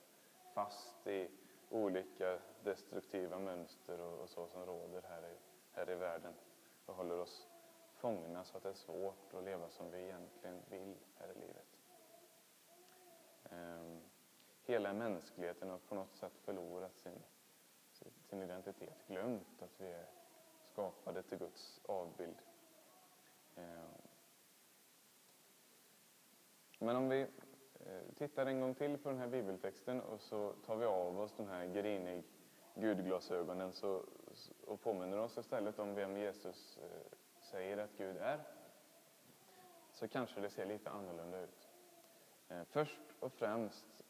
fast 0.53 1.07
i 1.07 1.29
olika 1.69 2.39
destruktiva 2.63 3.39
mönster 3.39 4.01
och, 4.01 4.19
och 4.19 4.29
så 4.29 4.47
som 4.47 4.65
råder 4.65 5.01
här 5.01 5.29
i, 5.29 5.35
här 5.71 5.89
i 5.89 5.95
världen 5.95 6.33
och 6.85 6.95
håller 6.95 7.19
oss 7.19 7.47
fångna 7.95 8.43
så 8.43 8.57
att 8.57 8.63
det 8.63 8.69
är 8.69 8.73
svårt 8.73 9.33
att 9.33 9.43
leva 9.43 9.69
som 9.69 9.91
vi 9.91 10.03
egentligen 10.03 10.61
vill 10.69 10.95
här 11.15 11.31
i 11.31 11.39
livet. 11.39 11.67
Ehm, 13.51 14.01
hela 14.63 14.93
mänskligheten 14.93 15.69
har 15.69 15.77
på 15.77 15.95
något 15.95 16.15
sätt 16.15 16.33
förlorat 16.43 16.97
sin, 16.97 17.23
sin 18.29 18.41
identitet, 18.41 19.07
glömt 19.07 19.61
att 19.61 19.81
vi 19.81 19.91
är 19.91 20.05
skapade 20.71 21.23
till 21.23 21.37
Guds 21.37 21.81
avbild. 21.85 22.41
Ehm, 23.55 23.98
men 26.79 26.95
om 26.95 27.09
vi 27.09 27.21
eh, 27.21 28.13
tittar 28.15 28.45
en 28.45 28.61
gång 28.61 28.75
till 28.75 28.97
på 28.97 29.09
den 29.09 29.17
här 29.17 29.27
bibeltexten 29.27 30.01
och 30.01 30.21
så 30.21 30.53
tar 30.65 30.75
vi 30.75 30.85
av 30.85 31.19
oss 31.19 31.33
de 31.37 31.47
här 31.47 31.65
grinig 31.65 32.23
gudglasögonen 32.75 33.73
så, 33.73 34.03
och 34.65 34.81
påminner 34.81 35.17
oss 35.17 35.37
istället 35.37 35.79
om 35.79 35.95
vem 35.95 36.17
Jesus 36.17 36.77
eh, 36.77 37.17
säger 37.39 37.77
att 37.77 37.97
Gud 37.97 38.17
är, 38.17 38.39
så 39.93 40.07
kanske 40.07 40.41
det 40.41 40.49
ser 40.49 40.65
lite 40.65 40.89
annorlunda 40.89 41.41
ut. 41.41 41.69
Eh, 42.49 42.63
först 42.63 43.01
och 43.19 43.33
främst 43.33 44.03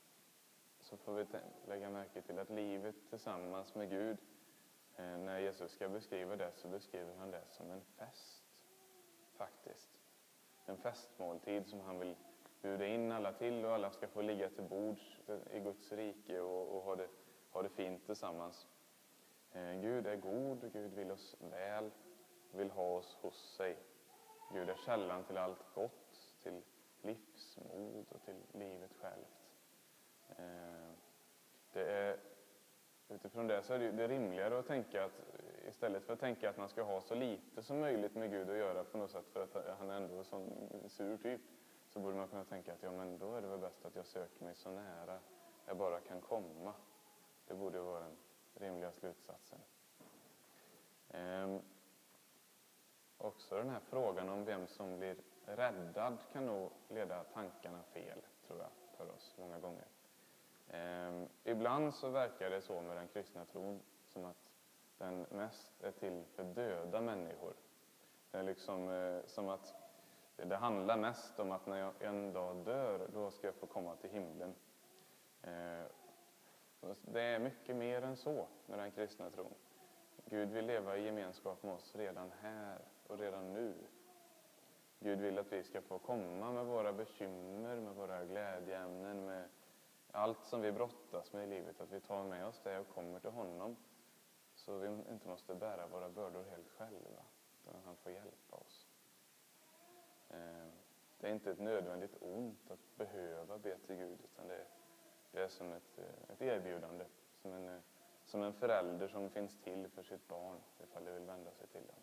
så 0.79 0.97
får 0.97 1.13
vi 1.13 1.25
lägga 1.67 1.89
märke 1.89 2.21
till 2.21 2.39
att 2.39 2.49
livet 2.49 2.95
tillsammans 3.09 3.75
med 3.75 3.89
Gud, 3.89 4.17
när 4.97 5.39
Jesus 5.39 5.71
ska 5.71 5.89
beskriva 5.89 6.35
det 6.35 6.51
så 6.55 6.67
beskriver 6.67 7.15
han 7.15 7.31
det 7.31 7.43
som 7.49 7.71
en 7.71 7.81
fest, 7.81 8.43
faktiskt. 9.33 9.89
En 10.65 10.77
festmåltid 10.77 11.67
som 11.67 11.79
han 11.79 11.99
vill 11.99 12.15
bjuda 12.61 12.85
in 12.85 13.11
alla 13.11 13.33
till 13.33 13.65
och 13.65 13.73
alla 13.73 13.91
ska 13.91 14.07
få 14.07 14.21
ligga 14.21 14.49
till 14.49 14.63
bords 14.63 15.19
i 15.51 15.59
Guds 15.59 15.91
rike 15.91 16.39
och, 16.39 16.75
och 16.75 16.81
ha, 16.81 16.95
det, 16.95 17.07
ha 17.51 17.61
det 17.61 17.69
fint 17.69 18.05
tillsammans. 18.05 18.67
Eh, 19.51 19.73
Gud 19.73 20.07
är 20.07 20.15
god 20.15 20.71
Gud 20.73 20.93
vill 20.93 21.11
oss 21.11 21.35
väl, 21.51 21.91
vill 22.51 22.71
ha 22.71 22.97
oss 22.97 23.17
hos 23.21 23.55
sig. 23.57 23.77
Gud 24.53 24.69
är 24.69 24.75
källan 24.85 25.23
till 25.23 25.37
allt 25.37 25.73
gott, 25.75 26.37
till 26.43 26.61
livsmod 27.01 28.05
och 28.09 28.21
till 28.25 28.59
livet 28.59 28.91
självt. 29.01 29.45
Eh, 30.29 30.91
det 31.73 31.91
är, 31.91 32.19
utifrån 33.09 33.47
det 33.47 33.63
så 33.63 33.73
är 33.73 33.79
det, 33.79 33.91
det 33.91 34.07
rimligare 34.07 34.59
att 34.59 34.67
tänka 34.67 35.05
att 35.05 35.21
istället 35.67 36.03
för 36.03 36.13
att 36.13 36.19
tänka 36.19 36.49
att 36.49 36.57
man 36.57 36.69
ska 36.69 36.83
ha 36.83 37.01
så 37.01 37.15
lite 37.15 37.63
som 37.63 37.79
möjligt 37.79 38.15
med 38.15 38.31
Gud 38.31 38.49
att 38.49 38.57
göra 38.57 38.83
på 38.83 38.97
något 38.97 39.11
sätt 39.11 39.25
för 39.33 39.43
att 39.43 39.77
han 39.79 39.89
är 39.89 39.95
ändå 39.95 40.17
en 40.17 40.23
sån 40.23 40.69
sur 40.87 41.17
typ, 41.17 41.41
så 41.89 41.99
borde 41.99 42.15
man 42.15 42.27
kunna 42.27 42.43
tänka 42.43 42.73
att 42.73 42.83
ja, 42.83 42.91
men 42.91 43.17
då 43.17 43.35
är 43.35 43.41
det 43.41 43.47
väl 43.47 43.59
bäst 43.59 43.85
att 43.85 43.95
jag 43.95 44.05
söker 44.05 44.43
mig 44.45 44.55
så 44.55 44.71
nära 44.71 45.19
jag 45.69 45.77
bara 45.77 45.99
kan 45.99 46.21
komma. 46.21 46.73
Det 47.47 47.53
borde 47.53 47.79
vara 47.79 47.99
den 47.99 48.17
rimliga 48.53 48.91
slutsatsen. 48.91 49.59
Ehm, 51.09 51.61
också 53.17 53.55
den 53.55 53.69
här 53.69 53.79
frågan 53.79 54.29
om 54.29 54.45
vem 54.45 54.67
som 54.67 54.97
blir 54.97 55.15
räddad 55.45 56.17
kan 56.31 56.45
nog 56.45 56.71
leda 56.87 57.23
tankarna 57.23 57.83
fel, 57.83 58.21
tror 58.47 58.59
jag, 58.59 58.69
för 58.97 59.13
oss 59.15 59.35
många 59.37 59.59
gånger. 59.59 59.87
Ehm, 60.69 61.27
ibland 61.43 61.95
så 61.95 62.09
verkar 62.09 62.49
det 62.49 62.61
så 62.61 62.81
med 62.81 62.97
den 62.97 63.07
kristna 63.07 63.45
tron 63.45 63.81
som 64.07 64.25
att 64.25 64.51
den 64.97 65.25
mest 65.29 65.83
är 65.83 65.91
till 65.91 66.23
för 66.35 66.43
döda 66.43 67.01
människor. 67.01 67.53
Det 68.31 68.37
är 68.37 68.43
liksom 68.43 68.89
eh, 68.89 69.25
som 69.25 69.49
att 69.49 69.75
det 70.45 70.55
handlar 70.55 70.97
mest 70.97 71.39
om 71.39 71.51
att 71.51 71.65
när 71.65 71.77
jag 71.77 71.93
en 71.99 72.33
dag 72.33 72.55
dör, 72.55 73.07
då 73.13 73.31
ska 73.31 73.47
jag 73.47 73.55
få 73.55 73.65
komma 73.65 73.95
till 73.95 74.09
himlen. 74.09 74.55
Eh, 75.41 75.85
det 77.01 77.21
är 77.21 77.39
mycket 77.39 77.75
mer 77.75 78.01
än 78.01 78.17
så 78.17 78.47
med 78.65 78.79
den 78.79 78.91
kristna 78.91 79.29
tron. 79.29 79.53
Gud 80.25 80.49
vill 80.49 80.65
leva 80.65 80.97
i 80.97 81.05
gemenskap 81.05 81.63
med 81.63 81.73
oss 81.73 81.95
redan 81.95 82.31
här 82.41 82.79
och 83.07 83.19
redan 83.19 83.53
nu. 83.53 83.73
Gud 84.99 85.19
vill 85.19 85.39
att 85.39 85.51
vi 85.51 85.63
ska 85.63 85.81
få 85.81 85.99
komma 85.99 86.51
med 86.51 86.65
våra 86.65 86.93
bekymmer, 86.93 87.75
med 87.75 87.95
våra 87.95 88.25
glädjeämnen, 88.25 89.25
med 89.25 89.45
allt 90.11 90.45
som 90.45 90.61
vi 90.61 90.71
brottas 90.71 91.33
med 91.33 91.43
i 91.43 91.47
livet, 91.47 91.81
att 91.81 91.91
vi 91.91 91.99
tar 91.99 92.23
med 92.23 92.47
oss 92.47 92.61
det 92.63 92.79
och 92.79 92.89
kommer 92.89 93.19
till 93.19 93.29
honom. 93.29 93.75
Så 94.55 94.77
vi 94.77 94.87
inte 94.87 95.27
måste 95.27 95.55
bära 95.55 95.87
våra 95.87 96.09
bördor 96.09 96.43
helt 96.49 96.69
själva, 96.69 97.23
utan 97.61 97.81
han 97.85 97.95
får 97.95 98.11
hjälpa 98.11 98.55
oss. 98.55 98.68
Eh, 100.29 100.67
det 101.19 101.27
är 101.27 101.31
inte 101.31 101.51
ett 101.51 101.59
nödvändigt 101.59 102.15
ont 102.21 102.71
att 102.71 102.97
behöva 102.97 103.57
be 103.57 103.77
till 103.77 103.95
Gud, 103.95 104.19
utan 104.23 104.47
det 104.47 104.55
är, 104.55 104.65
det 105.31 105.41
är 105.41 105.47
som 105.47 105.73
ett, 105.73 105.97
eh, 105.97 106.33
ett 106.33 106.41
erbjudande, 106.41 107.05
som 107.41 107.53
en, 107.53 107.67
eh, 107.67 107.81
som 108.25 108.43
en 108.43 108.53
förälder 108.53 109.07
som 109.07 109.29
finns 109.29 109.57
till 109.63 109.87
för 109.87 110.03
sitt 110.03 110.27
barn, 110.27 110.57
ifall 110.83 111.05
det 111.05 111.11
vill 111.11 111.25
vända 111.25 111.51
sig 111.51 111.67
till 111.67 111.81
dem. 111.87 112.01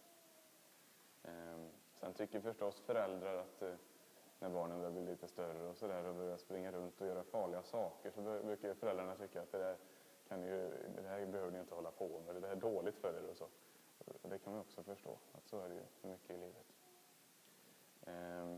Ehm, 1.23 1.69
sen 1.95 2.15
tycker 2.15 2.41
förstås 2.41 2.81
föräldrar 2.81 3.39
att 3.39 3.63
när 4.39 4.49
barnen 4.51 4.79
börjar 4.79 4.93
bli 4.93 5.03
lite 5.03 5.29
större 5.29 5.69
och 5.69 5.77
sådär 5.77 6.05
och 6.05 6.15
börjar 6.15 6.37
springa 6.37 6.73
runt 6.73 7.01
och 7.01 7.07
göra 7.07 7.23
farliga 7.23 7.63
saker 7.63 8.11
så 8.11 8.21
brukar 8.21 8.75
föräldrarna 8.75 9.17
tycka 9.17 9.43
att 9.43 9.53
det 9.53 9.59
där, 9.59 9.77
kan 10.29 10.43
ju, 10.43 10.71
det 10.97 11.09
här 11.09 11.27
behöver 11.27 11.53
ni 11.53 11.59
inte 11.59 11.75
hålla 11.75 11.91
på 11.91 12.21
med, 12.27 12.43
det 12.43 12.47
här 12.47 12.57
är 12.57 12.61
dåligt 12.61 12.97
för 12.97 13.09
er 13.09 13.31
och 13.31 13.37
så. 13.37 13.49
Det 14.23 14.39
kan 14.39 14.53
man 14.53 14.61
också 14.61 14.83
förstå, 14.83 15.19
att 15.33 15.47
så 15.47 15.61
är 15.61 15.69
det 15.69 15.75
ju 15.75 16.11
mycket 16.11 16.31
i 16.31 16.37
livet. 16.37 16.76
Eh, 18.07 18.57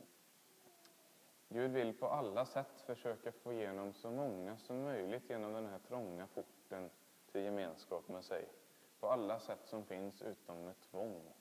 Gud 1.49 1.71
vill 1.71 1.99
på 1.99 2.07
alla 2.09 2.47
sätt 2.47 2.81
försöka 2.87 3.33
få 3.33 3.53
igenom 3.53 3.93
så 3.93 4.11
många 4.11 4.57
som 4.57 4.83
möjligt 4.83 5.31
genom 5.31 5.53
den 5.53 5.67
här 5.67 5.79
trånga 5.79 6.27
porten 6.27 6.91
till 7.33 7.41
gemenskap 7.41 8.09
med 8.09 8.25
sig. 8.25 8.49
På 9.01 9.09
alla 9.09 9.41
sätt 9.41 9.67
som 9.67 9.85
finns 9.85 10.23
utom 10.23 10.65
med 10.65 10.81
tvång. 10.81 11.33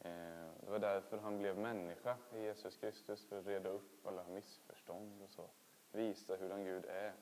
Eh, 0.00 0.48
det 0.60 0.70
var 0.70 0.78
därför 0.78 1.18
han 1.18 1.38
blev 1.38 1.58
människa 1.58 2.16
i 2.34 2.40
Jesus 2.40 2.76
Kristus, 2.76 3.28
för 3.28 3.38
att 3.38 3.46
reda 3.46 3.68
upp 3.68 4.06
alla 4.06 4.24
missförstånd 4.24 5.22
och 5.22 5.30
så. 5.30 5.44
Visa 5.92 6.36
hurdan 6.36 6.64
Gud 6.64 6.84
är. 6.84 7.14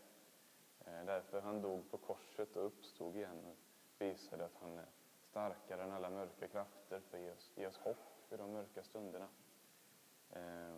Eh, 0.86 1.04
därför 1.06 1.40
han 1.40 1.62
dog 1.62 1.90
på 1.90 1.96
korset 1.96 2.56
och 2.56 2.66
uppstod 2.66 3.16
igen 3.16 3.46
och 3.46 3.56
visade 3.98 4.44
att 4.44 4.56
han 4.60 4.78
är 4.78 4.86
starkare 5.30 5.82
än 5.82 5.92
alla 5.92 6.10
mörka 6.10 6.48
krafter 6.48 7.00
för 7.00 7.16
att 7.16 7.22
ge 7.22 7.32
oss, 7.32 7.52
ge 7.54 7.66
oss 7.66 7.78
hopp 7.78 8.32
i 8.32 8.36
de 8.36 8.52
mörka 8.52 8.82
stunderna. 8.82 9.28
Eh, 10.30 10.76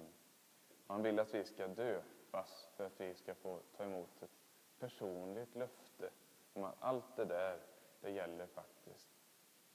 Han 0.87 1.03
vill 1.03 1.19
att 1.19 1.35
vi 1.35 1.45
ska 1.45 1.67
döpas 1.69 2.69
för 2.77 2.87
att 2.87 3.01
vi 3.01 3.15
ska 3.15 3.35
få 3.35 3.61
ta 3.77 3.85
emot 3.85 4.23
ett 4.23 4.31
personligt 4.79 5.55
löfte 5.55 6.11
om 6.53 6.65
att 6.65 6.75
allt 6.79 7.17
det 7.17 7.25
där, 7.25 7.61
det 8.01 8.11
gäller 8.11 8.47
faktiskt 8.47 9.09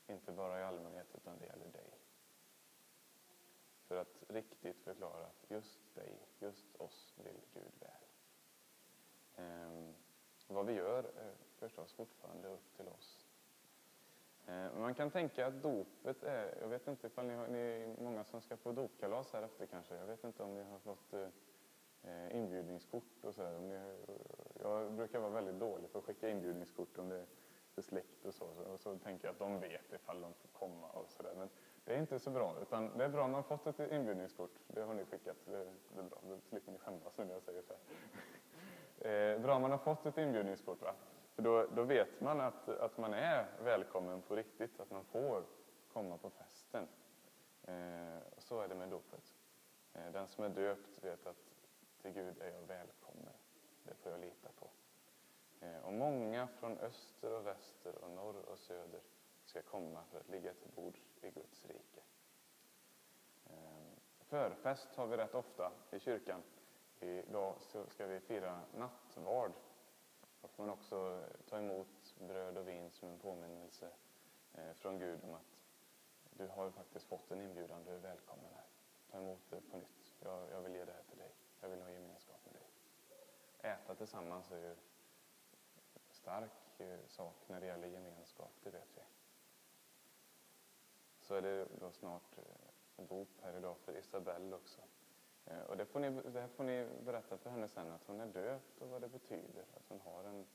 inte 0.08 0.32
bara 0.32 0.60
i 0.60 0.64
allmänhet 0.64 1.08
utan 1.16 1.40
det 1.40 1.46
gäller 1.46 1.68
dig 1.68 1.94
för 3.88 3.98
att 4.02 4.24
riktigt 4.28 4.82
förklara 4.82 5.26
att 5.26 5.46
just 5.50 5.96
dig, 5.96 6.20
just 6.40 6.76
oss 6.76 7.14
vill 7.18 7.42
Gud 7.54 7.72
väl. 7.80 8.04
Ehm, 9.36 9.94
vad 10.48 10.66
vi 10.66 10.74
gör 10.74 11.04
är 11.04 11.36
förstås 11.60 11.94
fortfarande 11.94 12.48
upp 12.48 12.76
till 12.76 12.88
oss. 12.88 13.23
Eh, 14.48 14.80
man 14.80 14.94
kan 14.94 15.12
tänka 15.12 15.48
att 15.48 15.62
dopet 15.62 16.24
är, 16.24 16.58
jag 16.62 16.68
vet 16.68 16.88
inte 16.88 17.08
ifall 17.08 17.26
ni, 17.26 17.34
har, 17.34 17.48
ni 17.48 17.60
är 17.60 18.02
många 18.02 18.24
som 18.24 18.42
ska 18.42 18.56
på 18.56 18.72
dopkalas 18.72 19.34
här 19.34 19.42
efter 19.42 19.66
kanske, 19.66 19.96
jag 19.96 20.06
vet 20.06 20.24
inte 20.24 20.44
om 20.44 20.54
ni 20.54 20.64
har 20.64 20.80
fått 20.80 21.14
eh, 21.14 21.28
eh 22.04 22.36
inbjudningskort 22.38 23.24
och 23.24 23.36
sådär. 23.36 23.92
Jag 24.62 24.94
brukar 24.94 25.20
vara 25.20 25.32
väldigt 25.32 25.60
dålig 25.60 25.92
på 25.92 25.98
att 25.98 26.04
skicka 26.04 26.30
inbjudningskort 26.30 26.98
om 26.98 27.10
det 27.10 27.16
är 27.16 27.26
för 27.76 27.82
släkt 27.82 28.26
och 28.26 28.34
så, 28.34 28.46
och 28.46 28.80
så 28.80 28.98
tänker 28.98 29.28
jag 29.28 29.34
att 29.34 29.40
de 29.40 29.60
vet 29.60 29.94
ifall 29.94 30.22
de 30.22 30.34
får 30.34 30.48
komma 30.48 30.88
och 30.88 31.10
sådär. 31.10 31.34
Men 31.38 31.50
Det 31.86 31.94
är 31.94 31.98
inte 31.98 32.20
så 32.20 32.30
bra, 32.30 32.56
utan 32.62 32.98
det 32.98 33.06
är 33.06 33.10
bra 33.10 33.24
om 33.24 33.32
man 33.32 33.44
fått 33.44 33.68
ett 33.68 33.92
inbjudningskort. 33.92 34.60
Det 34.68 34.82
har 34.82 34.94
ni 34.94 35.06
skickat, 35.06 35.38
det, 35.46 35.74
det 35.94 36.00
är 36.00 36.04
bra. 36.04 36.20
Då 36.28 36.40
slipper 36.40 36.72
ni 36.72 36.78
skämmas 36.78 37.18
nu 37.18 37.26
när 37.26 37.34
jag 37.34 37.44
säger 37.44 37.62
så 37.62 37.74
här. 37.74 37.82
Eh, 39.00 39.40
bra 39.40 39.56
om 39.56 39.62
man 39.62 39.72
har 39.72 39.78
fått 39.78 40.06
ett 40.06 40.18
inbjudningskort, 40.18 40.82
va? 40.82 40.94
För 41.36 41.42
då, 41.42 41.68
då 41.76 41.84
vet 41.84 42.22
man 42.22 42.42
att, 42.42 42.70
att 42.70 42.98
man 42.98 43.14
är 43.14 43.46
välkommen 43.64 44.22
på 44.22 44.36
riktigt, 44.36 44.80
att 44.80 44.92
man 44.92 45.06
får 45.06 45.44
komma 45.94 46.18
på 46.18 46.30
festen. 46.30 46.88
Eh, 47.64 48.18
så 48.38 48.62
är 48.62 48.68
det 48.68 48.76
med 48.76 48.90
dopet. 48.90 49.34
Eh, 49.94 50.12
den 50.12 50.28
som 50.28 50.44
är 50.44 50.50
döpt 50.50 51.04
vet 51.04 51.28
att 51.28 51.54
till 52.02 52.12
Gud 52.12 52.42
är 52.42 52.52
jag 52.52 52.62
välkommen. 52.62 53.34
Det 53.84 53.96
får 53.96 54.12
jag 54.12 54.22
lita 54.22 54.50
på. 54.60 54.70
Eh, 55.60 55.86
och 55.86 55.94
många 55.94 56.48
från 56.48 56.78
öster 56.78 57.32
och 57.32 57.48
väster 57.48 57.96
och 58.04 58.10
norr 58.10 58.50
och 58.50 58.60
söder 58.60 59.02
ska 59.46 59.62
komma 59.62 60.04
för 60.12 60.20
att 60.20 60.30
ligga 60.30 60.54
till 60.54 60.72
bords 60.76 61.18
i 61.22 61.32
Guds 61.32 61.66
rike. 61.66 62.02
Eh, 63.46 63.54
Förfest 64.20 64.96
har 64.96 65.08
vi 65.08 65.18
rätt 65.18 65.36
ofta 65.36 65.72
i 65.92 66.00
kyrkan. 66.00 66.44
Idag 67.00 67.56
så 67.60 67.86
ska 67.86 68.06
vi 68.06 68.20
fira 68.20 68.60
nattvard. 68.78 69.52
Då 70.44 70.50
får 70.50 70.64
man 70.64 70.74
också 70.74 71.26
ta 71.50 71.58
emot 71.58 72.16
bröd 72.20 72.58
och 72.58 72.68
vin 72.68 72.92
som 72.92 73.10
en 73.10 73.20
påminnelse 73.20 73.90
eh, 74.54 74.74
från 74.74 75.00
Gud 75.00 75.24
om 75.24 75.34
att 75.34 75.60
du 76.38 76.48
har 76.48 76.72
faktiskt 76.72 77.06
fått 77.06 77.32
en 77.32 77.42
inbjudan, 77.42 77.84
du 77.84 77.92
är 77.92 78.00
välkommen 78.00 78.46
här. 78.56 78.66
Ta 79.12 79.18
emot 79.18 79.42
det 79.50 79.62
på 79.62 79.78
nytt. 79.78 80.14
Jag, 80.20 80.52
jag 80.52 80.62
vill 80.62 80.76
ge 80.76 80.86
det 80.86 80.92
här 80.92 81.04
till 81.10 81.18
dig. 81.18 81.32
Jag 81.62 81.70
vill 81.70 81.82
ha 81.82 81.92
gemenskap 81.92 82.40
med 82.46 82.54
dig. 82.54 82.68
Äta 83.72 83.96
tillsammans 83.96 84.52
är 84.52 84.58
ju 84.58 84.76
stark 86.10 86.80
eh, 86.80 87.00
sak 87.08 87.36
när 87.48 87.60
det 87.60 87.66
gäller 87.66 87.88
gemenskap, 87.88 88.52
det 88.64 88.70
vet 88.70 88.90
vi. 88.96 89.02
Så 91.20 91.36
är 91.36 91.42
det 91.42 91.68
då 91.80 91.92
snart 91.92 92.38
eh, 92.38 93.06
dop 93.06 93.42
här 93.42 93.58
idag 93.58 93.78
för 93.78 93.98
Isabelle 93.98 94.56
också. 94.56 94.82
Eh, 95.46 95.62
och 95.62 95.78
det, 95.78 95.86
får 95.86 96.00
ni, 96.00 96.10
det 96.10 96.42
här 96.42 96.48
får 96.48 96.64
ni 96.64 96.88
berätta 97.06 97.38
för 97.38 97.50
henne 97.50 97.68
sen, 97.68 97.92
att 97.92 98.04
hon 98.08 98.20
är 98.20 98.28
döpt 98.28 98.82
och 98.82 98.90
vad 98.90 99.02
det 99.02 99.10
betyder. 99.10 99.66
Att 99.74 99.88
hon 99.88 100.00
har 100.00 100.24
en, 100.24 100.46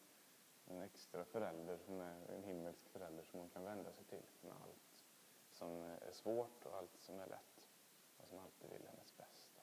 en 0.66 0.82
extra 0.82 1.24
förälder, 1.24 1.78
som 1.78 2.00
är 2.00 2.30
en 2.36 2.44
himmelsk 2.44 2.88
förälder 2.88 3.22
som 3.22 3.40
hon 3.40 3.48
kan 3.48 3.64
vända 3.64 3.92
sig 3.92 4.04
till 4.04 4.26
med 4.40 4.52
allt 4.52 4.88
som 5.58 5.82
är 5.82 6.12
svårt 6.12 6.64
och 6.64 6.76
allt 6.76 6.96
som 6.98 7.20
är 7.20 7.26
lätt 7.26 7.68
och 8.16 8.28
som 8.28 8.38
alltid 8.38 8.70
vill 8.70 8.86
hennes 8.88 9.16
bästa. 9.16 9.62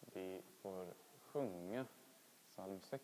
Vi 0.00 0.42
får 0.62 0.94
sjunga 1.20 1.86
psalm 2.48 2.80
6 2.80 2.90